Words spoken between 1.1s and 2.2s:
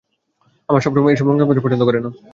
এসব রং তামাশা পছন্দ না।